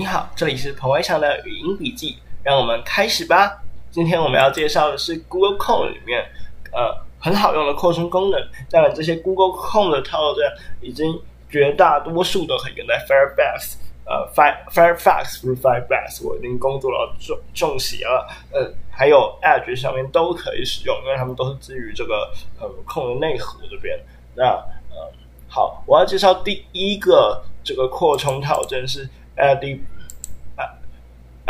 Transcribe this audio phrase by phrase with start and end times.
[0.00, 3.62] 你好，这里是彭伟强的语音笔记，让我们开始吧。
[3.90, 6.24] 今天我们要介绍的是 Google Chrome 里面
[6.72, 8.40] 呃很好用的扩充功能。
[8.70, 11.20] 当然，这些 Google Chrome 的套件已经
[11.50, 13.74] 绝大多数都可以用在 Firefox，
[14.06, 24.00] 呃，Fire Firefox 不是 Firefox，我已经工作了重重写了，呃，还有 Edge 上面都可以使用，因为他们都是基于这个呃控的内核这边。
[24.34, 25.12] 那呃，
[25.46, 29.80] 好，我要介绍第一个这个扩充套件是 Adi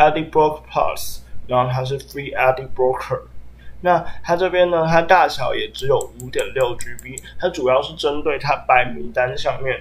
[0.00, 3.20] AdBlock Plus，然后它是 Free AdBlocker，。
[3.82, 9.80] 那它这边呢，它大小也只有五点六 GB，它主要是针对它白名单上面。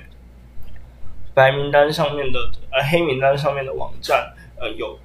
[1.33, 2.39] 白名单上面的
[2.71, 4.97] 呃黑名单上面的网站呃有，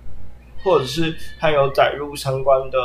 [0.64, 2.78] 或者是它有载入相关的，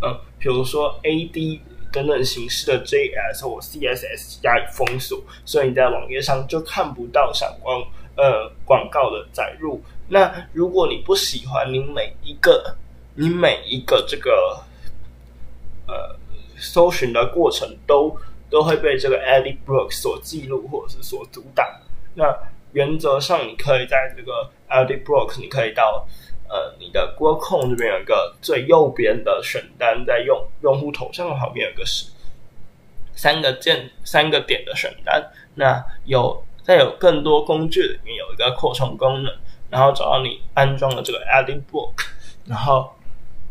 [0.00, 1.60] 嗯，比如说 AD
[1.92, 7.76] 等等形式的 JS 或 CSS 加以封锁，所以你在网页上就看不到相关
[8.16, 9.82] 呃广告的载入。
[10.08, 12.76] 那如果你不喜欢你每一个
[13.14, 14.62] 你每一个这个
[15.86, 16.16] 呃
[16.56, 18.16] 搜寻的过程都
[18.48, 21.66] 都会被这个 Edit Block 所记录或者是所阻挡。
[22.14, 22.24] 那
[22.72, 26.06] 原则上，你可以在这个 Edit Block，你可以到
[26.48, 32.06] 呃你的 Google Chrome 这边有一个最右边的选单，在用用户头像旁边有个是
[33.14, 35.32] 三个键三个点的选单。
[35.54, 39.32] 那有再有更多工具里面有一个扩充功能，
[39.76, 41.92] 然后找到你安装的这个 Edit Block，
[42.46, 42.90] 然后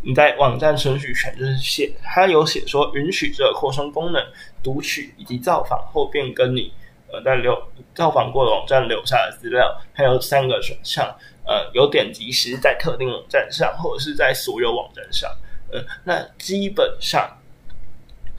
[0.02, 4.26] 你在网站程序选就是写，它有写说允许这个扩充功能
[4.64, 6.74] 读取以及造访后变更你。
[7.14, 7.56] 呃，在留
[7.94, 11.16] 造访过的网站留下的资料，还有三个选项。
[11.46, 15.30] 呃，有点击时在特定网站上，或者是在所有网站上。
[15.72, 17.38] 呃，那基本上，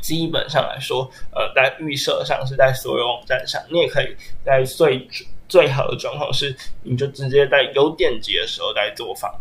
[0.00, 3.62] 基本上来说，呃，在预设上是在所有网站上。
[3.70, 5.08] 你也可以在最
[5.48, 9.34] 最好的状况是，你就直接在有点击的时候在做访，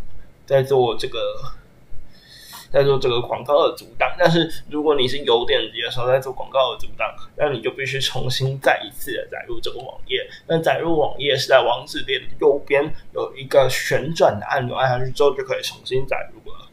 [0.46, 1.20] 在做这个。
[2.72, 7.08] 在做这个广告的阻挡，但是如果你是有点击的时候在做广告的阻挡，
[7.38, 10.30] 那你就必须重新再一次的载入这个网页。
[10.48, 16.68] 那载入网页是在网址列的右边有一个旋转的按钮，按下去之后就可以重新载入了。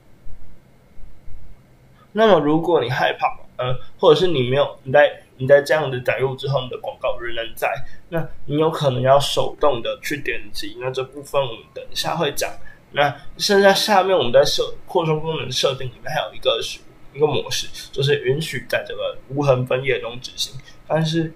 [2.10, 7.72] 那么如果你害怕，呃，或者是你没有你在你在这样的载入之后，你的广告仍然在，
[8.10, 10.76] 那你有可能要手动的去点击。
[10.80, 12.50] 那这部分我们等一下会讲。
[12.92, 16.78] 那剩下下面我们在设扩充功能设定里面还有一个是
[17.14, 20.54] 一个模式，就是允许在这个无痕分页中执行。
[20.86, 21.32] 但是，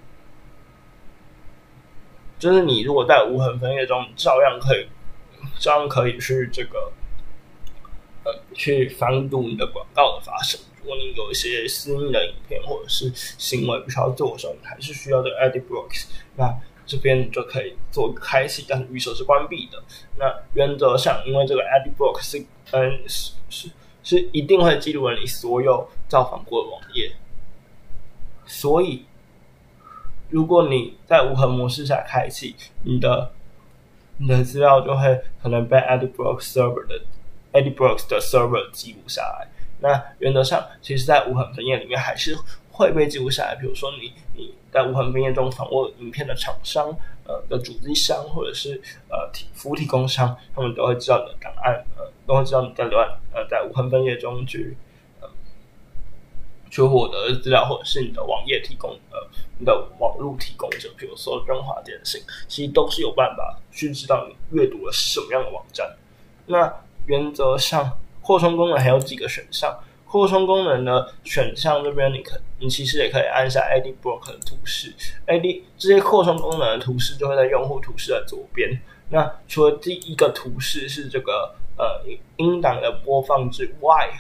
[2.39, 4.87] 就是你如果在无痕分页中，照样可以，
[5.59, 6.93] 照样可以去这个，
[8.25, 10.61] 呃，去防堵你的广告的发生。
[10.87, 16.07] 如果你有一些私密的影片或者是行为不需要做的时候，你还是需要这个 Edit Blocks。
[16.37, 19.83] 那这边就可以做开启，但是预设是关闭的。
[20.17, 23.69] 那原则上，因为这个 Edit Blocks 是嗯是是
[24.05, 27.17] 是一定会记录了你所有造访过的网页，
[28.47, 29.05] 所以
[30.31, 32.55] 如果你在无痕模式下开启，
[32.85, 33.33] 你的
[34.19, 37.01] 你的资料就会可能被 Edit Blocks server 的
[37.53, 39.49] Edit Blocks 的 Server 记录下来。
[39.81, 42.37] 那原则上，其实在无痕分页里面还是。
[42.79, 46.95] 会被记录下来，比如说你你在无痕分页中访问影片的厂商，
[47.25, 48.79] 呃的主机商或者是
[49.09, 54.77] 呃提服务提供商，他们都会知道你的档案，呃都会知道你在浏览呃在无痕分页中去
[55.23, 55.29] 呃
[56.71, 59.27] 去获得的资料，或者是你的网页提供呃
[59.59, 65.97] 你的网络提供者，比如说中华电信，其实都是有办法去知道你阅读了什么样的网站。
[66.45, 66.71] 那
[67.07, 69.73] 原则上扩充功能还有几个选项。
[70.05, 74.93] 扩充功能的选项这边，你可你其实也可以按下 Edit Block 的图示
[75.27, 78.81] ，Edit 这些扩充功能的图示就会在用户图示的左边。
[79.11, 82.03] 那除了第一个图示是这个呃
[82.37, 84.11] 音档的播放之外，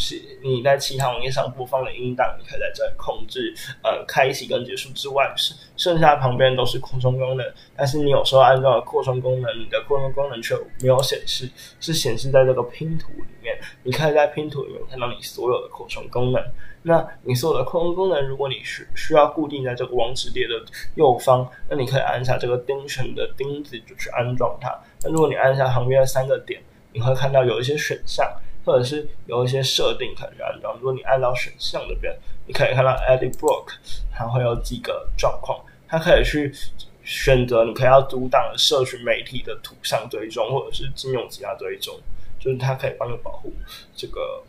[0.00, 3.54] 是你在其他网页上播放的音档，你可以在这控制
[3.84, 7.46] 呃开启跟结束之外，是剩下旁边都是扩充功能。
[7.76, 11.48] 但是你有时候按照扩充功能，你的扩充功能却没有显示，
[11.78, 13.56] 是显示在这个拼图里面。
[13.82, 16.42] 你可以在拼图里面看到你所有的扩充功能。
[16.82, 20.54] 那你所有的扩充功能，如果你需需要固定在这个网址列的
[20.94, 24.74] 右方，那你可以按下这个钉绳的钉子就去安装它。
[25.02, 28.26] 那如果你按下旁边的三个点，你会看到有一些选项。
[28.64, 30.76] 或者是有一些设定可以去安装。
[30.76, 32.16] 如果你按照选项那边，
[32.46, 33.72] 你可以看到 Edit Block，
[34.12, 35.58] 它会有几个状况。
[35.88, 36.54] 它可以去
[37.02, 41.98] 选择你可以要阻挡社群媒体的图像追踪，或者是金融其他追踪，
[42.38, 43.52] 就是它可以帮你保护
[43.96, 44.42] 这个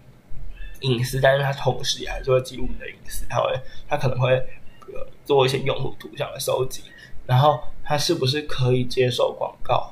[0.81, 3.25] 隐私，但是它同时也还是会记录你的隐私。
[3.27, 4.33] 它会，它可能会
[4.93, 6.83] 呃做一些用户图像的收集，
[7.25, 9.91] 然后它是不是可以接受广告？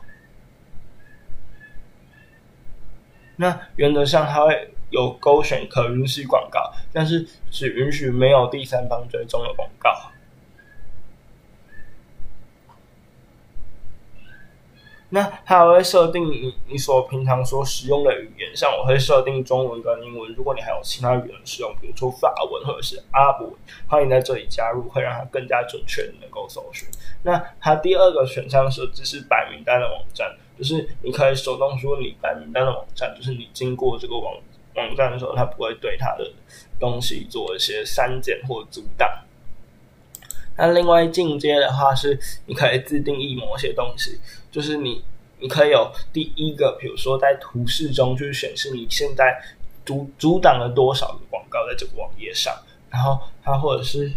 [3.41, 10.11] 那原则上它会有勾选可允许广告，但是只允许没有第三方追踪的广告。
[15.11, 20.31] 那它还会设定你你所平常所使用的语言，像我会设定中文跟英文。
[20.33, 23.49] 如果你还有其他语言使用，比如说法文或者是阿拉伯，
[23.87, 26.87] 欢迎在这里加入，会让它更加准确的能够搜寻。
[27.23, 34.33] 那它第二个选项设置是白名单的网站，就是你可以手动说你白名单的网站，就是你经过这个网
[34.75, 36.29] 网站的时候，它不会对它的
[36.77, 39.09] 东西做一些删减或阻挡。
[40.57, 44.19] 那另外进阶的话是，你可以自定义某些东西，
[44.51, 45.01] 就是你
[45.39, 49.41] 你可以有第一个，比如说在图示中就是显示你现在
[49.85, 52.53] 阻阻挡了多少个广告在这个网页上，
[52.89, 54.11] 然后它或者是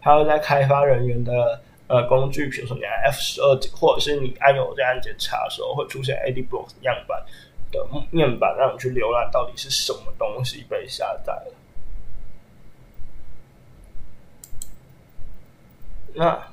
[0.00, 7.24] 它会在开发人员的呃工具，比如说你按 F 十二或者是你按钮这样检查的时候，会出现 Ad Block 样板
[7.70, 11.52] 的面板，让你去浏览到底是什么东西被下载了。
[16.14, 16.48] 那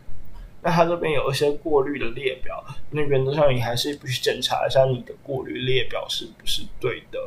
[0.62, 7.22] 那它这边有一些过滤的列表，那原则上你还是必须检查一下你的过滤列表是不是对的。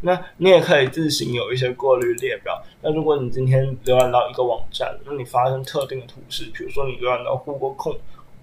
[0.00, 2.62] 那你也可以自行有一些过滤列表。
[2.82, 7.96] 那如果你今天浏览到一个网站，那你发生特定的图示，比如说你浏览到 Google 控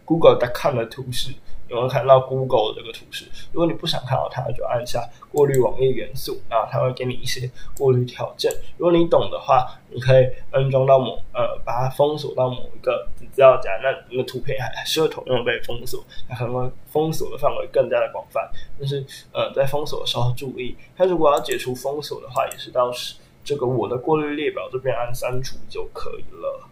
[0.03, 1.33] Google.com 的图示。
[1.67, 3.25] 有没有看到 Google 这个图示？
[3.51, 8.51] 如果你不想看到它，就按下过滤网页元素，然后它会给你一些过滤条件。
[8.77, 18.47] 如果你懂的话，你可以安装到某呃，把它封锁到某一个资料夹，那那个图片还还是会同样被封锁，它可能会封锁的范围更加的广泛。
[18.77, 22.91] 但是呃，在封锁的时候注意，它如果要解除封锁的话，也是到
[23.43, 26.67] 这个我的过滤列表这边按删除就可以了。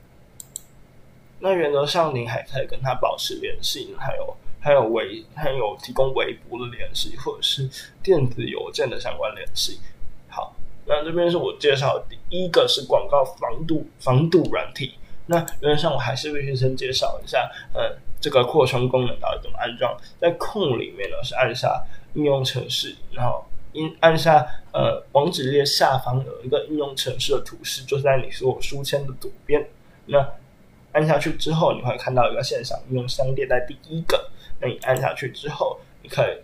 [1.40, 4.38] 那原则上你还可以跟他保持联系，还有。
[4.64, 7.70] 还有微，还有提供微博的联系，或者是
[8.02, 9.82] 电子邮件的相关联系。
[10.30, 10.56] 好，
[10.86, 14.94] 那这边是我介绍第一个是广告防堵防堵软体。
[15.26, 19.94] 那原则上我还是必须先介绍一下，呃，这个扩充功能到底怎么安装。
[20.18, 21.84] 在控里面呢，是按下
[22.14, 29.68] 应用程式，然后应按下呃网址列下方有一个应用程式的图示，就在你所有书签的左边。
[30.06, 30.26] 那
[30.94, 34.30] 按下去之后，你会看到一个线上应用商店在第一个。
[34.68, 36.38] 你按下去之后，你可以，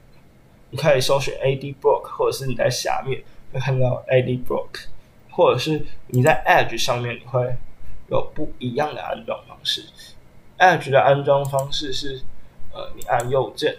[0.71, 3.24] 你可以搜寻 Ad Block，或者是你在下面
[3.54, 4.88] 会看到 Ad Block，
[5.31, 7.56] 或者是你在 Edge 上面，你会
[8.10, 9.86] 有不一样的安装方式。
[10.57, 12.21] Edge 的安装方式是，
[12.74, 13.77] 呃，你按右键，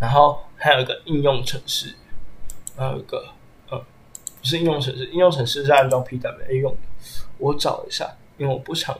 [0.00, 1.94] 然后还有一个应用程式，
[2.76, 3.28] 还有一个，
[3.70, 3.80] 嗯，
[4.40, 6.78] 不是应用程式，应用程式是安装 PWA 用的。
[7.38, 8.98] 我找一下，因为我不想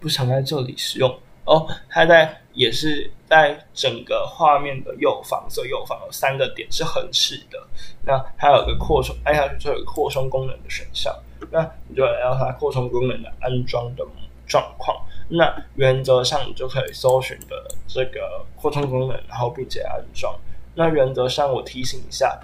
[0.00, 1.18] 不想在这里使用。
[1.46, 7.66] 哦，它在也是在整个画面的右方，所以右方有三个点是横式的。
[8.02, 11.14] 那还有个扩充，按下去就有个扩充功能的选项。
[11.50, 14.04] 那你就来到它扩充功能的安装的
[14.46, 14.96] 状况。
[15.28, 20.34] 那原则上你就可以搜寻的这个扩充功能，然后并且安装。
[20.74, 22.38] 那原则上我提醒一下。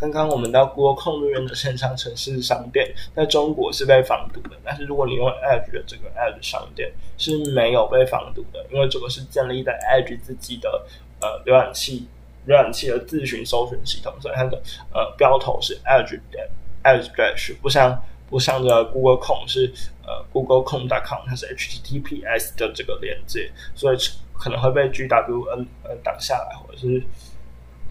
[0.00, 4.56] 刚刚我们到 Google 控制员的线上城市商店，在中国是被防堵的。
[4.64, 10.86] 但是如果你用 Edge 的这个 Edge 商店是没有被防堵的，因为这个是建立在 Edge 自己的
[11.20, 12.08] 呃浏览器
[12.48, 14.62] 浏览器的自寻搜寻系统，所以它的
[14.94, 16.48] 呃标头是 Edge 点
[16.82, 19.70] Edge Dash，不像不像这 Google 控是
[20.06, 23.98] 呃 Google 控 .com，它是 HTTPS 的这个连接，所以
[24.32, 27.02] 可能会被 GWN 呃挡下来，或者是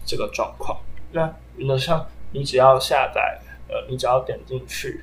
[0.04, 0.76] 这个状况。
[1.12, 3.38] 那原则上，你只要下载，
[3.68, 5.02] 呃，你只要点进去，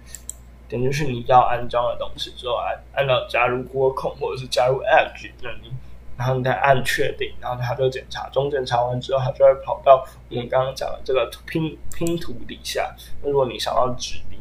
[0.67, 5.71] 点进去你要安装的东西之后，按按照加入库控或者是加入 Edge，那你，
[6.17, 12.95] 然后你再按确定，然后它就检查，中检查完之后，它就会跑到我们刚刚讲的这个拼拼图底下。
[13.21, 14.37] 那如果你想要指例，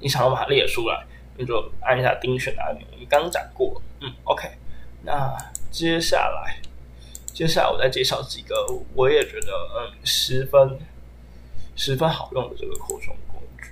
[0.00, 1.04] 你想要把它列出来，
[1.36, 2.86] 你就按一下钉选按钮。
[2.98, 4.48] 你刚讲过，嗯，OK。
[5.02, 5.36] 那
[5.70, 6.67] 接下来。
[7.38, 10.76] 接下来我再介绍几个我也觉得嗯十分
[11.76, 13.70] 十分好用的这个扩充工具。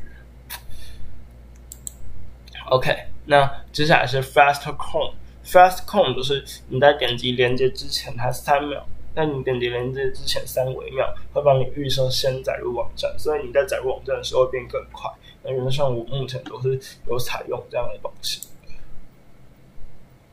[2.70, 15.11] OK，那接下来是 Fast Com，Fast Com 就是你在点击连接之前它三秒，那你点击连接之前三微秒会帮你预设先载入网站，所以你在载入网站的时候会变更快。
[15.42, 18.42] 那原则上我目前都是有采用这样的东西。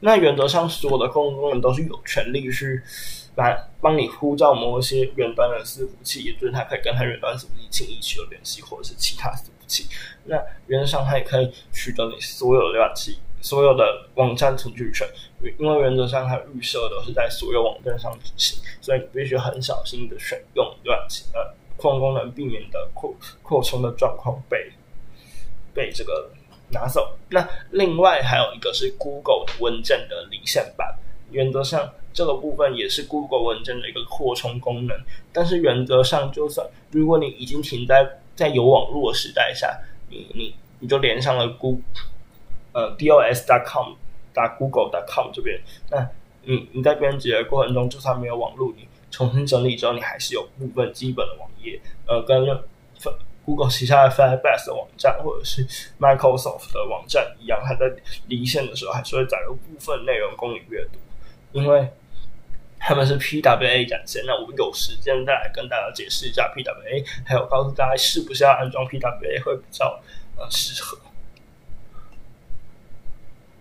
[0.01, 2.83] 那原则上所有的公共功能都是有权利去。
[3.35, 9.87] 来帮你呼叫某一些远端的伺服器，也就是它可以跟它远端伺服器轻易取得联系，或者是其他伺服器。
[10.25, 10.35] 那
[10.67, 15.07] 原则上它也可以取得你所有浏览器所有的网站存取权，
[15.59, 24.71] 因为原则上它预设都是在所有网站上执行，所以你必须很小心的选用浏览器呃扩充功能，避免的扩扩充的状况被
[25.73, 26.29] 被这个
[26.69, 27.17] 拿走。
[27.29, 30.95] 那另外还有一个是 Google 文件的离线版，
[31.31, 34.97] 原则上这个部分也是 Google 文件的一个扩充功能，
[35.31, 39.77] 但是原则上就算如果你已经停在在有网络的时代下，
[40.09, 41.83] 你你你就连上了 Google。
[42.75, 43.93] 呃，dos.com
[44.33, 46.09] 打 google.com 这边，那
[46.41, 52.43] 你你在编辑的过程中，就算没有网络，你重新整理之后，你还是有部分基本的网页，呃，跟
[53.45, 55.63] Google 旗下的 Firebase 的网站或者是
[55.99, 57.93] Microsoft 的网站一样，它在
[58.25, 60.97] 离线的时候还是会载入部分内容供你阅读，
[61.51, 61.87] 因为
[62.85, 64.21] 他们是 PWA 展现。
[64.25, 70.01] 那我们有时间再来跟大家解释一下 PWA，还有告诉大家是不是要安装 PWA 会比较
[70.37, 70.99] 呃适合。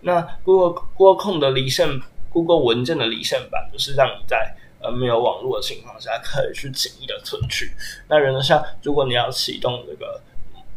[0.01, 1.87] 那 Google Google 控的离线
[2.29, 7.71] Google 文件的离线版，就是让你在呃没有网络的情况下，可以去简易的存取。
[8.09, 10.21] 那原则上，如果你要启动这个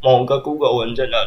[0.01, 1.27] 某个 Google 文件的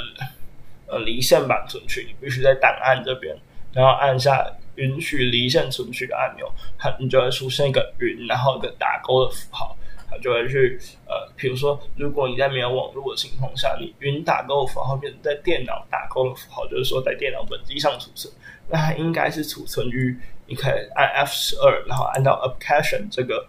[0.88, 3.38] 呃离线版存取，你必须在档案这边，
[3.74, 4.50] 然后按下
[4.80, 9.76] 允许离线存取的按钮，它你就会出现一个云，然后一个打勾的符号。
[10.12, 18.34] 它就会去呃，比如说，如果你在没有网络的情况下，你云打勾的符号变成在电脑打勾的符号，就是说在电脑本机上储存，
[18.70, 20.18] 那它应该是储存于
[20.48, 23.46] 你可以按 F 十二，然后按到 Application 这个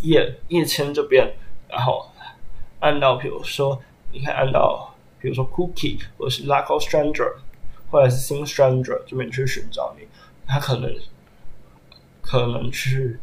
[0.00, 1.30] 页页签这边，
[1.68, 2.10] 然后
[2.80, 3.78] 按到比如说
[4.10, 7.34] 你可以按到比如说 Cookie 或者是 Local Stranger
[7.90, 10.06] 或者是 Sing Stranger 这边去寻找你，
[10.46, 10.94] 它可能
[12.22, 13.18] 可能去。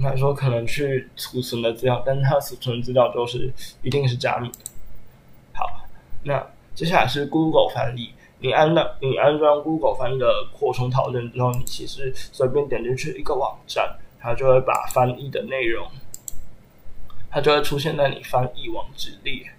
[0.00, 4.58] 应该说可能去储存的资料，但是它储存资料都是一定是加密的。
[5.52, 5.66] 好，
[6.22, 6.40] 那
[6.72, 8.14] 接下来是 Google 翻译。
[8.38, 15.84] 你安到你安装 Google 翻译的扩充套件之后，你其实随便点进去一个网站，它就会把翻译的内容，
[17.28, 19.50] 它就会出现在你翻译网址列。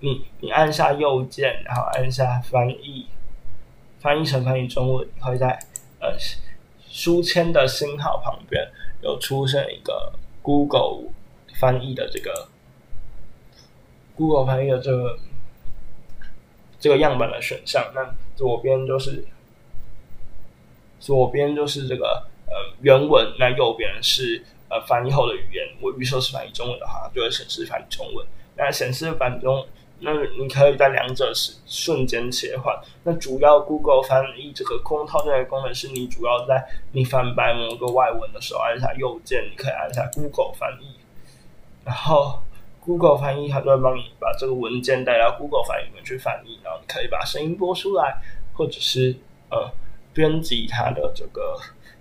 [0.00, 3.06] 你你按下右键，然后按下翻译，
[4.00, 5.58] 翻译成翻译中文，会在
[6.00, 6.16] 呃。
[6.88, 8.66] 书签的星号旁边
[9.02, 11.10] 有出现一个 Google
[11.60, 12.48] 翻译的这个
[14.14, 15.18] Google 翻译的这个
[16.80, 17.92] 这个样板的选项。
[17.94, 19.26] 那左边就是
[20.98, 25.68] 左边就是这个呃原文，那右边是呃翻译后的语言。
[25.82, 28.26] 我预设是翻译中文的话，就会显示翻译中文。
[28.56, 29.66] 那显示翻中。
[30.00, 32.78] 那你可以在两者是瞬间切换。
[33.02, 36.62] 那主要 Google 翻译这个空套件的功能是你主要在
[36.92, 40.96] 你翻白某个外文的时候，按下右键，你可以按下 Google 翻译，
[41.84, 42.40] 然后
[42.80, 48.20] Google 翻译它就会帮你把这个文件带到 Google 翻译里面去翻译，然后你可以把声音播出来，
[48.52, 49.16] 或者是
[49.50, 49.70] 呃
[50.12, 51.58] 编辑它的这个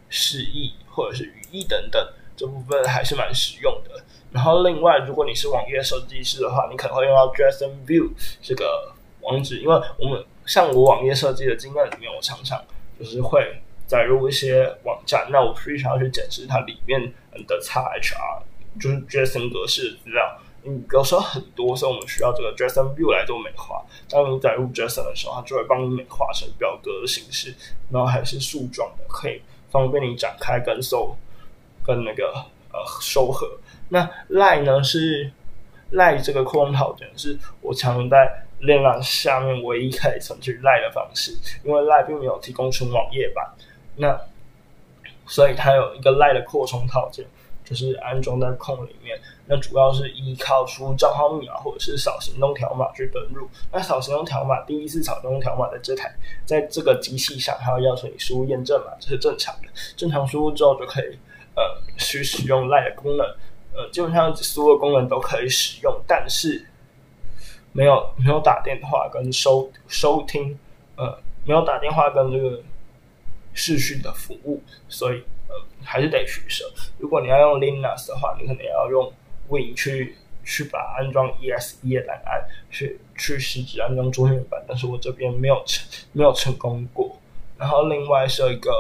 [0.10, 4.04] 示意或者是语义等等，这部分还是蛮实用的。
[4.36, 8.10] 然后，另外，如果你是网页设计师的话，你可能会用到 JSON View
[8.42, 12.62] 这个网址，因为我们像我网页设计的经验里面，我常常
[13.00, 17.01] 就是会载入一些网站，那我非常要去检视它里面
[17.48, 18.42] 的 XHR，
[18.77, 20.38] 就是 JSON 格式的资料。
[20.65, 23.82] 嗯，有时候很多，所以我们需要这个 JSON View 来做美化。
[24.10, 27.56] 当你载入 JSON 的时候，它就会帮你美化成表格的形式，
[27.89, 31.15] 然后还是树状的，可以方便你展开跟收
[31.86, 32.34] 跟那个
[32.74, 33.50] 呃收合。
[33.89, 34.84] 那赖呢？
[34.84, 35.32] 是
[35.92, 41.32] 赖这个扩充套件，是我常在链上下面唯一可以存取赖的方式，
[41.63, 43.48] 因为赖并没有提供纯网页版。
[43.96, 44.20] 那
[45.27, 47.24] 所以它有一个赖的扩充套件，
[47.63, 49.18] 就是安装在空里面。
[49.46, 53.48] 那主要是依靠输入账号密码或者是扫行动条码去登录。
[53.72, 56.12] 那扫行动条码，第一次扫行动条码的这台，
[56.46, 59.68] 在这个机器上，它要要求你输入验证码，这是正常的。
[59.96, 61.18] 正常输入之后就可以
[61.56, 61.63] 呃
[61.96, 63.25] 去使用赖的功能。
[63.75, 66.65] 呃，基本上所有功能都可以使用，但是
[67.74, 70.58] 没有没有打电话跟收收听，
[70.96, 72.62] 呃，没有打电话跟这个
[73.53, 76.63] 视讯的服务，所以呃还是得取舍。
[76.98, 79.12] 如果你要用 Linux 的话，你可能要用
[79.50, 80.15] Win 去
[80.46, 87.17] 去把安装 ESE 的档案去去实质安装桌面版，但是我这边没有成没有成功过。
[87.58, 88.72] 然后另外是一个。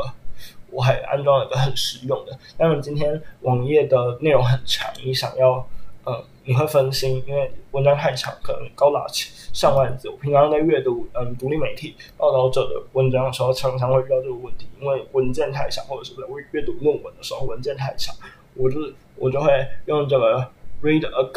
[0.75, 5.65] 我还安装了一个很实用的，但是今天网页的内容很长，你想要，
[6.03, 10.09] 呃，你会分心，因为文章太长，可能高达上万字。
[10.09, 18.13] 我平常在阅读，嗯，独立媒体报道者的文章的时候，常常会遇到这个问题，因为文件太长，或者是在阅读论文的时候文件太长，
[18.55, 20.45] 我就是我就会用这个
[20.83, 21.31] read a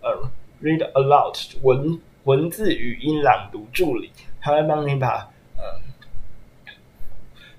[0.00, 0.30] 呃
[0.62, 5.28] read aloud 文文字语音朗读助理，它会帮你把，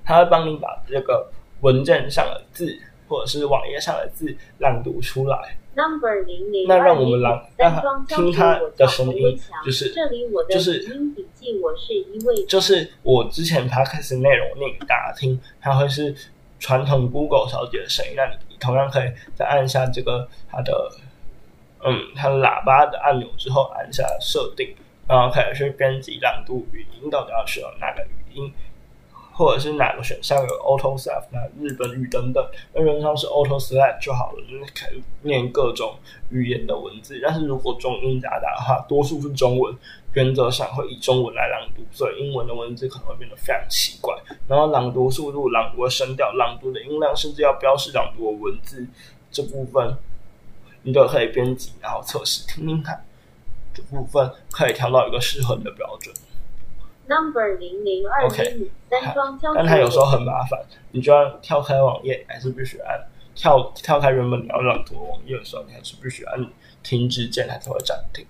[0.09, 1.29] 它会帮你把这个
[1.61, 2.75] 文件上的字
[3.07, 5.55] 或者是网页上的字朗读出来。
[5.75, 16.13] Number 零零那让我们朗让他听他的声音，就是这里我的就是语音笔记，我是一位就是我之前 podcast 内容念给大家听，它会是
[16.57, 18.13] 传统 Google 小姐的声音。
[18.17, 20.91] 那你同样可以再按下这个它的
[21.85, 24.75] 嗯它喇叭的按钮之后，按下设定，
[25.07, 28.51] 然后开始去编辑朗读语音，到底要使用哪个语音，
[29.39, 32.45] 或者是哪个选项有 auto self、那日本语等等。
[32.73, 35.95] 那原则上是 Auto Select 就好了，就是可以念各种
[36.29, 37.17] 语言的文字。
[37.23, 39.73] 但是如果中英夹杂的话，多数是中文。
[40.13, 44.13] 原则上会以中文来朗读，所以英文的文字可能会变得非常奇怪。
[44.47, 48.85] 然后朗读速度、朗读的声调、朗读的音量，甚至要标示朗读的文字
[49.31, 49.95] 这部分，
[50.81, 53.05] 你都可以编辑，然后测试听听看。
[53.71, 56.13] 这部分可以调到一个适合你的标准，
[57.09, 58.29] Number 零零二
[59.13, 60.59] 装交但它有时候很麻烦，
[60.91, 66.45] 你就要跳开网页，还是必须按跳跳开原本你要朗读网页的时候，你还是必须按
[66.83, 68.23] 停止键，它才会暂停。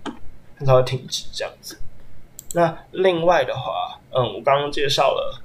[0.57, 1.77] 它才会停止这样子。
[2.53, 5.41] 那另外的话，嗯，我刚刚介绍了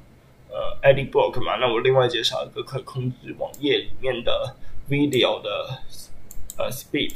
[0.51, 4.55] 呃 Edit Block 嘛，那我另外介绍一个可以控制网页里面的
[4.89, 5.79] video 的
[6.57, 7.15] 呃 speed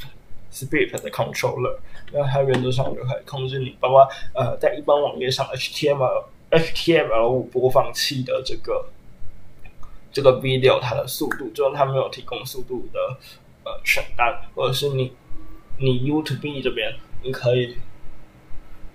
[0.51, 1.77] speed 的 controller，
[2.11, 8.85] 那它原则上就可以控制你，包括呃在一般网页上 HTML HTML 五播放器的这个
[10.11, 12.99] 这个 video 它的速度，就是它没有提供速度的
[13.63, 15.13] 呃选单，或者是你
[15.77, 17.77] 你 YouTube 这边你可以。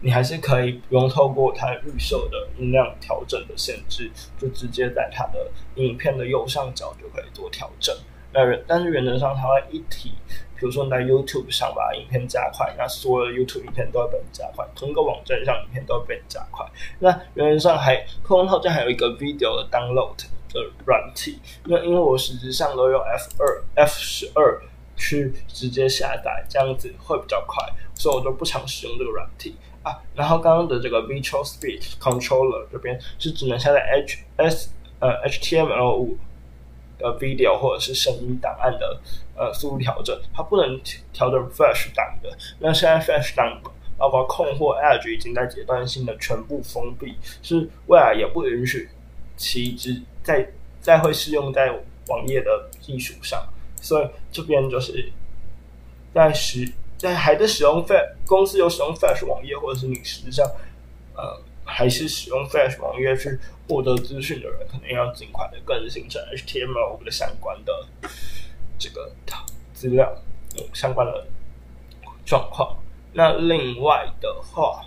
[0.00, 7.96] 你还是可以不用透过它预设的音量调整的限制，就直接在它的影片的右上角就可以做调整。
[8.34, 10.12] 那但是原则上它会一体，
[10.58, 16.66] 比如说你在 YouTube 上把影片加快，那所有的 YouTube 影片都会被你加快；同一个网站上影片都会被你加快。
[16.98, 20.16] 那原则上还客户套件还有一个 video 的 download
[20.52, 24.60] 的软体，那因为我实质上都用 F 二 F 十二
[24.96, 29.56] 去直接下载，这样子会比较快，所以我就不常使用这个软体。
[29.84, 36.16] 啊，然后刚刚的这个 Visual Speed Controller 这边是只能下载 H S 呃 HTML 五
[36.98, 39.00] 的 video 或者是声音档案的
[39.36, 40.80] 呃速度调整，它不能
[41.12, 42.30] 调整 Flash 档的。
[42.58, 43.60] 那现在 Flash 档
[43.96, 48.88] 包括控或 Edge 已经在阶段性的全部封闭，是未来也不允许
[49.36, 51.70] 其只再再会适用在
[52.08, 53.46] 网页的技术上，
[53.80, 55.12] 所以这边就是
[56.12, 56.72] 在使。
[56.96, 60.46] 在还在使用 Flash 公司有使用 Flash 网页，或者是你实际上
[61.14, 67.86] 呃还是使用 Flash 网页去获得资讯的人，可能要尽快的更新成 HTML 的相关的
[68.78, 69.10] 这个
[69.72, 70.14] 资料，
[70.56, 71.26] 嗯，相关的
[72.24, 72.76] 状况。
[73.12, 74.84] 那另外的话，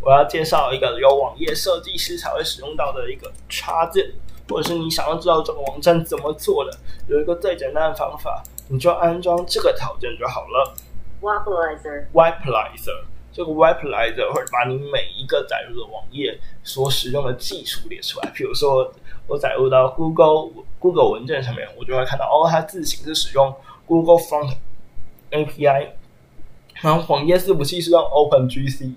[0.00, 4.12] 我要介绍一个有网页设计师才会使用到的一个插件，
[4.48, 10.74] 或者是你想要知道这个网站怎么做的，有一个最简单的方法，你就安装这个条件就好了。
[11.20, 13.04] Wapalizer Wapalizer
[13.36, 18.32] 这个 Webalyzer 会把你每一个载入的网页所使用的技术列出来。
[18.34, 18.90] 比如说，
[19.26, 24.56] 我载入到 Google Google 文件上面，我就会看到哦，它自行是使用 Google Front
[25.30, 25.88] API，
[26.80, 28.94] 然后网页伺服器是用 OpenGCE。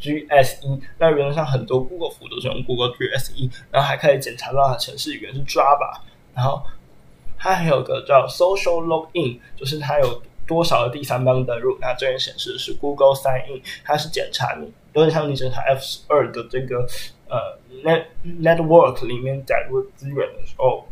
[0.00, 6.00] GSE，那原则上很多 Google 服务都是用 Google GSE，然后还可以检查到它程式语言是 Java，
[6.34, 6.62] 然后
[7.36, 16.88] 它还有个叫 Social Login，就是它有多少的第三方登录，那这边显示的是 Google Sign In，它是检查你，有点像你检查 F 十二的这个
[17.28, 20.88] 呃 Net Network 里面载入资源的时候，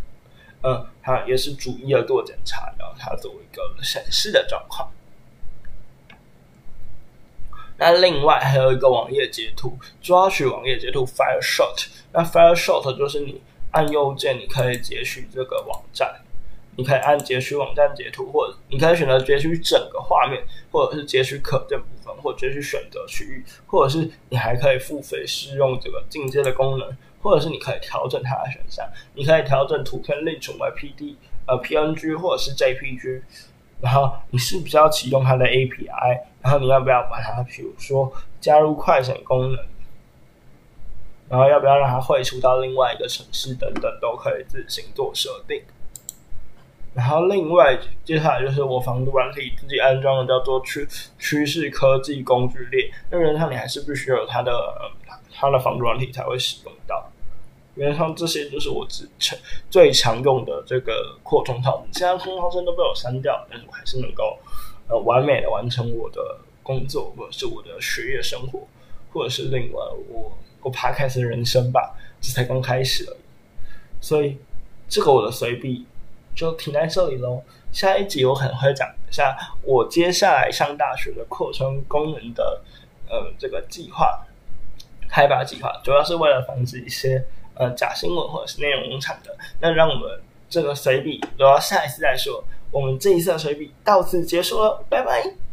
[0.63, 4.89] 嗯，它也是逐一的做检查，然后它作为一个显示的状况。
[7.79, 13.41] 那另外还有一个网页截图，抓取网页截图，FireShot 那 FireShot 就是你
[13.73, 16.21] 按右键，你可以截取这个网站。
[16.77, 33.23] 你可以按截取网站截图，或者你可以选择截取整个画面，或者是截取可见部分，或者截取选择区域，或者是你还可以付费试用这个进阶的功能，或者是你可以调整它的选项，你可以调整图片另存为 PD 呃 PNG 或者是 JPG，
[33.81, 39.65] 然后你是不是要启用它的 API，然后你要不要把它比如说加入快闪功能，
[41.31, 45.63] 然后要不要让它汇出到另外一个城市等等，都可以自行做设定。
[46.97, 54.51] 然后另外接下来就是我防毒软体自己安装的叫做趋趋势科技工具列，那原则上你还是必须有它的、
[55.31, 57.13] 它的防毒软体才会使用到。
[57.75, 64.39] 原则上这些就是我只常最常用的这个扩充套件，现在扩充套都被我删掉，但是我还是能够
[64.89, 68.67] 呃完美的完成我的工作或者是我的学业生活。
[69.13, 70.31] 或者是另外我
[70.61, 73.19] 我 p 开始人生吧，这才刚开始而已。
[73.99, 74.37] 所以
[74.89, 75.87] 这个我的随笔
[76.37, 77.43] 就停在这里喽。
[77.73, 82.63] 下一集我可能会讲一下我接下来上大学的扩充功能的
[83.09, 84.25] 呃这个计划
[85.09, 89.37] 开发计划，主要是为了防止一些呃假新闻或者是内容农场的。
[89.61, 92.45] 那让我们这个随笔留到下一次再说。
[92.71, 95.46] 我们这一次的随笔到此结束了，拜拜。